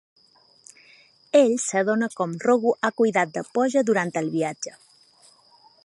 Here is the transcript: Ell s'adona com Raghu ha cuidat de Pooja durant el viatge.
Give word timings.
Ell 1.41 1.53
s'adona 1.65 2.09
com 2.21 2.33
Raghu 2.47 2.73
ha 2.89 2.93
cuidat 3.03 3.37
de 3.37 3.45
Pooja 3.59 3.85
durant 3.91 4.15
el 4.23 4.33
viatge. 4.39 4.75